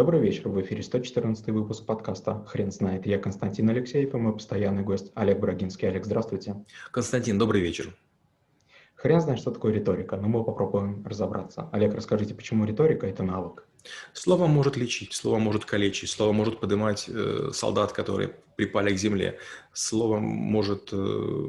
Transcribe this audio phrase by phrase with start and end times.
[0.00, 3.04] Добрый вечер, в эфире 114 выпуск подкаста «Хрен знает».
[3.04, 5.88] Я Константин Алексеев и мой постоянный гость Олег Брагинский.
[5.88, 6.64] Олег, здравствуйте.
[6.90, 7.94] Константин, добрый вечер.
[8.94, 11.68] Хрен знает, что такое риторика, но мы попробуем разобраться.
[11.72, 13.68] Олег, расскажите, почему риторика– это навык?
[14.14, 19.38] Слово может лечить, слово может калечить, слово может поднимать э, солдат, которые припали к земле,
[19.74, 21.46] слово может э,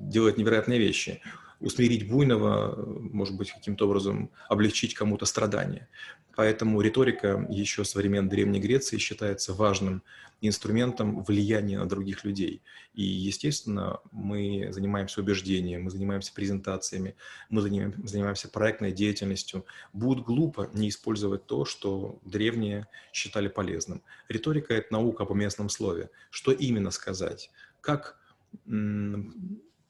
[0.00, 1.22] делать невероятные вещи
[1.64, 2.76] усмирить буйного,
[3.12, 5.88] может быть, каким-то образом облегчить кому-то страдания.
[6.36, 10.02] Поэтому риторика еще современной Древней Греции считается важным
[10.40, 12.60] инструментом влияния на других людей.
[12.92, 17.14] И, естественно, мы занимаемся убеждением, мы занимаемся презентациями,
[17.50, 19.64] мы занимаемся проектной деятельностью.
[19.92, 24.02] Будет глупо не использовать то, что древние считали полезным.
[24.28, 26.10] Риторика– это наука по местном слове.
[26.30, 27.50] Что именно сказать?
[27.80, 28.18] Как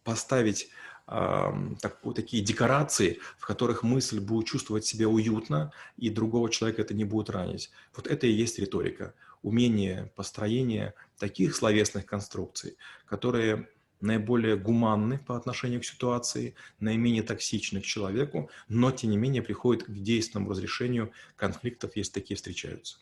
[0.05, 0.69] поставить
[1.07, 7.05] так, такие декорации, в которых мысль будет чувствовать себя уютно, и другого человека это не
[7.05, 7.71] будет ранить.
[7.95, 9.15] Вот это и есть риторика.
[9.43, 13.69] Умение построения таких словесных конструкций, которые
[14.01, 19.85] наиболее гуманны по отношению к ситуации, наименее токсичны к человеку, но тем не менее приходят
[19.85, 22.99] к действенному разрешению конфликтов, если такие встречаются.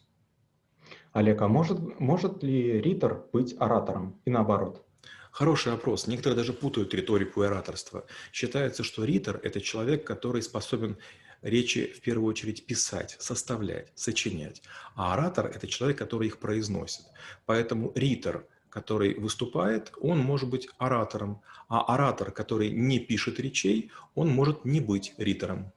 [1.12, 4.84] Олег, а может, может ли ритор быть оратором и наоборот?
[5.32, 6.06] Хороший вопрос.
[6.06, 8.04] Некоторые даже путают риторику и ораторство.
[8.32, 10.98] Считается, что ритор– это человек, который способен
[11.40, 14.62] речи в первую очередь писать, составлять, сочинять.
[14.94, 17.06] А оратор– это человек, который их произносит.
[17.46, 21.40] Поэтому ритор, который выступает, он может быть оратором.
[21.66, 25.72] А оратор, который не пишет речей, он может не быть ритором.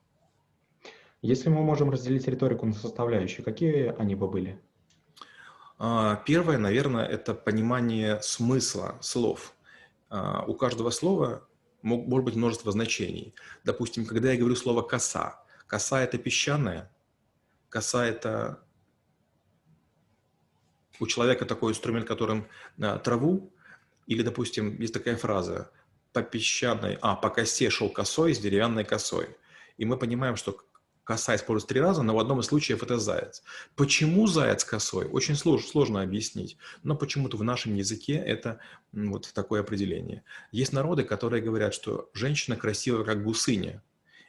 [1.21, 4.59] Если мы можем разделить риторику на составляющие, какие они бы были?
[5.77, 9.53] А, первое, наверное, это понимание смысла слов.
[10.09, 11.47] А, у каждого слова
[11.81, 13.35] может быть множество значений.
[13.63, 16.91] Допустим, когда я говорю слово «коса», коса– это песчаная,
[17.69, 18.63] коса– это
[20.99, 22.47] у человека такой инструмент, которым
[22.81, 23.53] а, траву,
[24.07, 25.71] или, допустим, есть такая фраза
[26.13, 29.35] «по песчаной, а, по косе шел косой с деревянной косой».
[29.77, 30.64] И мы понимаем, что
[31.05, 33.43] коса используется три раза, но в одном из случаев это заяц.
[33.75, 35.05] Почему заяц косой?
[35.05, 38.59] Очень сложно, сложно объяснить, но почему-то в нашем языке это
[38.91, 40.23] вот такое определение.
[40.51, 43.81] Есть народы, которые говорят, что женщина красива, как гусыня,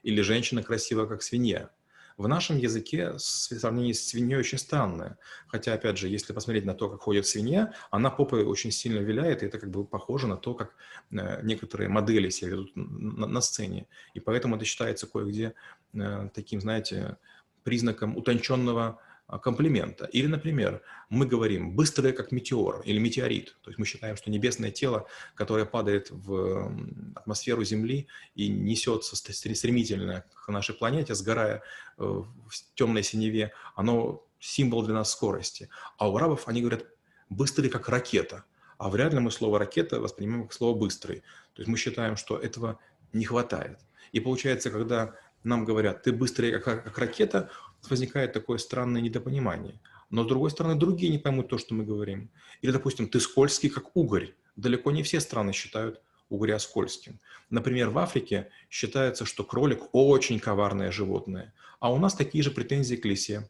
[0.03, 1.71] или женщина красива, как свинья.
[2.17, 5.19] В нашем языке сравнение с свиньей очень странное.
[5.49, 9.43] Хотя, опять же, если посмотреть на то, как ходит свинья, она попой очень сильно виляет,
[9.43, 10.75] и это как бы похоже на то, как
[11.11, 13.87] э, некоторые модели себя ведут на, сцене.
[14.15, 15.53] И поэтому это считается кое-где
[15.93, 17.19] э, таким, знаете,
[17.65, 18.99] признаком утонченного
[19.43, 20.05] комплимента.
[20.07, 23.57] Или, например, мы говорим «быстрое, как метеор» или «метеорит».
[23.63, 26.73] То есть мы считаем, что небесное тело, которое падает в
[27.17, 31.63] атмосферу Земли и несется стремительно к нашей планете, сгорая
[31.99, 35.69] э, в темной синеве, оно символ для нас скорости.
[35.99, 36.85] А у арабов они говорят
[37.29, 38.45] «быстрый, как ракета».
[38.79, 41.21] А вряд ли мы слово «ракета» воспринимаем как слово «быстрый».
[41.55, 42.79] То есть мы считаем, что этого
[43.13, 43.81] не хватает.
[44.13, 45.17] И получается, когда
[45.47, 47.51] нам говорят «ты быстрый, как, как ракета»,
[47.89, 49.81] возникает такое странное недопонимание.
[50.11, 52.31] Но, с другой стороны, другие не поймут то, что мы говорим.
[52.63, 54.35] Или, допустим, ты скользкий, как угорь.
[54.57, 57.21] Далеко не все страны считают угря скользким.
[57.51, 62.97] Например, в Африке считается, что кролик очень коварное животное, а у нас такие же претензии
[62.97, 63.49] к лисе.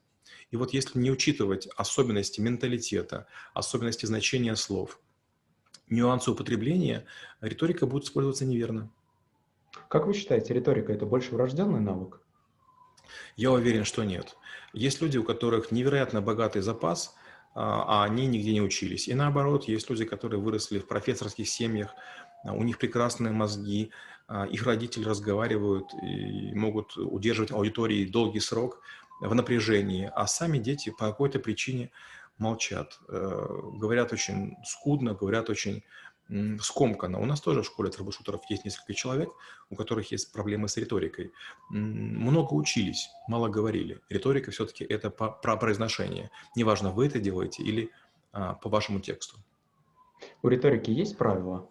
[0.50, 5.00] И вот если не учитывать особенности менталитета, особенности значения слов,
[5.88, 7.06] нюансы употребления,
[7.40, 8.90] риторика будет использоваться неверно.
[9.88, 12.20] Как вы считаете, риторика– это больше врожденный навык?
[13.36, 14.36] Я уверен, что нет.
[14.72, 17.14] Есть люди, у которых невероятно богатый запас,
[17.54, 19.08] а, а они нигде не учились.
[19.08, 21.94] И наоборот, есть люди, которые выросли в профессорских семьях,
[22.44, 23.90] а, у них прекрасные мозги,
[24.28, 28.80] а, их родители разговаривают и могут удерживать аудитории долгий срок
[29.20, 31.90] в напряжении, а сами дети по какой-то причине
[32.38, 33.48] молчат, э,
[33.78, 35.84] говорят очень скудно, говорят очень
[36.60, 37.20] скомканно.
[37.20, 39.30] У нас тоже в школе трэблшутеров есть несколько человек,
[39.70, 41.32] у которых есть проблемы с риторикой.
[41.68, 44.00] Много учились, мало говорили.
[44.08, 46.30] Риторика все-таки это про произношение.
[46.56, 47.90] Неважно, вы это делаете или
[48.32, 49.38] а, по вашему тексту.
[50.42, 51.68] У риторики есть правила?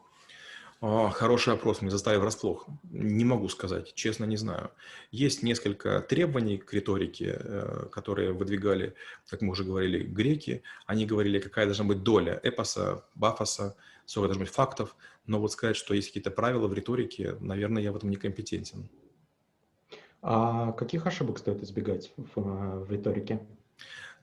[0.81, 2.67] О, хороший вопрос, мне заставил врасплох.
[2.91, 4.71] Не могу сказать, честно не знаю.
[5.09, 8.93] Есть несколько требований к риторике, э, которые выдвигали,
[9.29, 10.63] как мы уже говорили, греки.
[10.85, 13.75] Они говорили, какая должна быть доля эпоса, бафоса,
[14.05, 17.91] сколько должно быть фактов, но вот сказать, что есть какие-то правила в риторике, наверное, я
[17.91, 18.89] в этом некомпетентен.
[20.21, 23.45] А каких ошибок стоит избегать в, в риторике?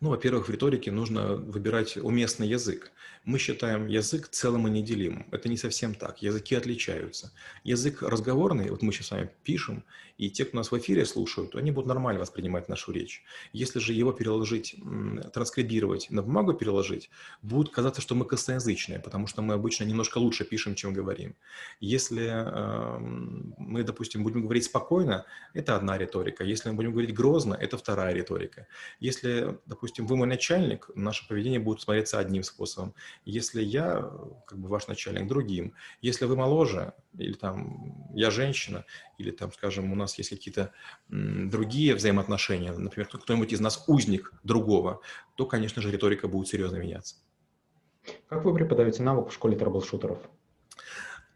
[0.03, 2.91] Ну, во-первых, в риторике нужно выбирать уместный язык.
[3.25, 5.29] Мы считаем язык целым и неделимым.
[5.31, 6.23] Это не совсем так.
[6.23, 7.33] Языки отличаются.
[7.63, 9.85] Язык разговорный, вот мы сейчас с вами пишем,
[10.19, 13.23] и те, кто нас в эфире слушают, они будут нормально воспринимать нашу речь.
[13.53, 14.77] Если же его переложить,
[15.33, 17.11] транскрибировать, на бумагу переложить,
[17.43, 21.35] будет казаться, что мы косноязычные, потому что мы обычно немножко лучше пишем, чем говорим.
[21.81, 26.45] Если э, мы, допустим, будем говорить спокойно, это одна риторика.
[26.45, 28.67] Если мы будем говорить грозно, это вторая риторика.
[29.01, 32.95] Если, допустим, вы мой начальник, наше поведение будет смотреться одним способом.
[33.25, 34.11] Если я,
[34.47, 35.75] как бы ваш начальник, другим.
[36.01, 38.85] Если вы моложе, или там я женщина,
[39.19, 40.73] или там, скажем, у нас есть какие-то
[41.09, 45.01] другие взаимоотношения, например, кто-нибудь из нас узник другого,
[45.37, 47.17] то, конечно же, риторика будет серьезно меняться.
[48.29, 50.19] Как вы преподаете навык в школе трэблшутеров?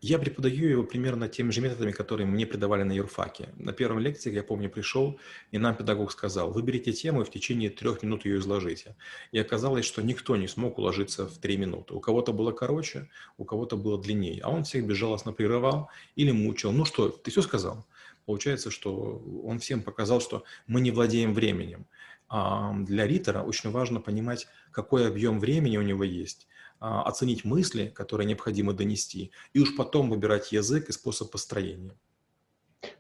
[0.03, 3.49] Я преподаю его примерно теми же методами, которые мне преподавали на юрфаке.
[3.57, 5.19] На первом лекции, я помню, пришел,
[5.53, 8.95] и нам педагог сказал, выберите тему и в течение трех минут ее изложите.
[9.33, 11.95] И оказалось, что никто не смог уложиться в три минуты.
[11.95, 13.09] У кого-то было короче,
[13.39, 14.43] у кого-то было длиннее.
[14.43, 16.73] А он всех безжалостно прерывал или мучил.
[16.73, 17.87] Ну что, ты все сказал?
[18.27, 21.87] Получается, что он всем показал, что мы не владеем временем.
[22.29, 26.47] А для ритора очень важно понимать, какой объем времени у него есть
[26.78, 31.94] оценить мысли, которые необходимо донести, и уж потом выбирать язык и способ построения.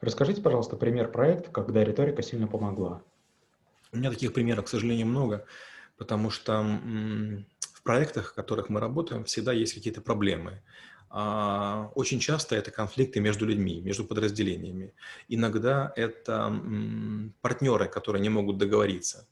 [0.00, 3.02] Расскажите, пожалуйста, пример проекта, когда риторика сильно помогла.
[3.92, 5.46] У меня таких примеров, к сожалению, много,
[5.96, 6.62] потому что
[7.60, 10.62] в проектах, в которых мы работаем, всегда есть какие-то проблемы.
[11.08, 14.92] А, очень часто это конфликты между людьми, между подразделениями.
[15.28, 16.52] Иногда это
[17.40, 19.28] партнеры, которые не могут договориться.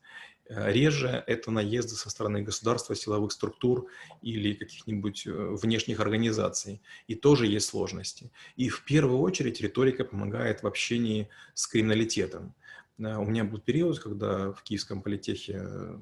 [0.48, 3.88] Э, реже это наезды со стороны государства, силовых структур
[4.22, 6.82] или каких-нибудь э, внешних организаций.
[7.06, 8.30] И тоже есть сложности.
[8.56, 12.54] И в первую очередь риторика помогает в общении с криминалитетом.
[12.98, 15.98] Э, у меня был период, когда в Киевском политехе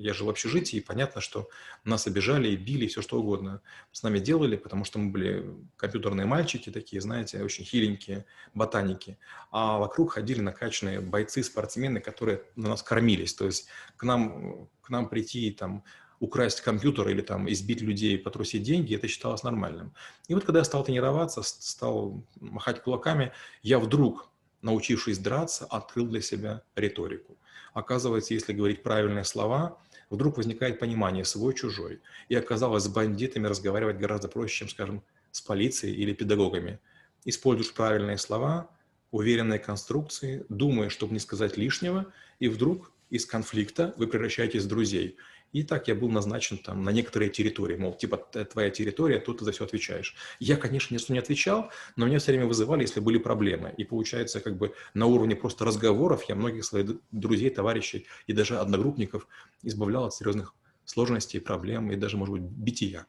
[0.00, 1.48] я жил в общежитии, и понятно, что
[1.84, 3.60] нас обижали и били, и все что угодно
[3.92, 8.24] с нами делали, потому что мы были компьютерные мальчики такие, знаете, очень хиленькие,
[8.54, 9.18] ботаники.
[9.50, 13.34] А вокруг ходили накачанные бойцы, спортсмены, которые на нас кормились.
[13.34, 15.84] То есть к нам, к нам прийти и там
[16.18, 19.92] украсть компьютер или там избить людей, потрусить деньги, это считалось нормальным.
[20.28, 23.32] И вот когда я стал тренироваться, стал махать кулаками,
[23.62, 24.30] я вдруг,
[24.62, 27.36] научившись драться, открыл для себя риторику.
[27.72, 29.78] Оказывается, если говорить правильные слова,
[30.10, 32.00] вдруг возникает понимание свой-чужой.
[32.28, 36.80] И оказалось, с бандитами разговаривать гораздо проще, чем, скажем, с полицией или педагогами.
[37.24, 38.68] Используешь правильные слова,
[39.12, 45.16] уверенные конструкции, думая, чтобы не сказать лишнего, и вдруг из конфликта вы превращаетесь в друзей.
[45.52, 49.44] И так я был назначен там на некоторые территории, мол, типа твоя территория, тут ты
[49.44, 50.14] за все отвечаешь.
[50.38, 53.74] Я, конечно, ни не отвечал, но меня все время вызывали, если были проблемы.
[53.76, 58.58] И получается, как бы на уровне просто разговоров я многих своих друзей, товарищей и даже
[58.58, 59.26] одногруппников
[59.62, 60.54] избавлял от серьезных
[60.84, 63.06] сложностей, проблем и даже, может быть, бития.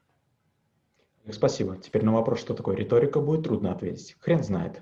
[1.29, 1.77] Спасибо.
[1.77, 4.15] Теперь на вопрос, что такое риторика, будет трудно ответить.
[4.19, 4.81] Хрен знает.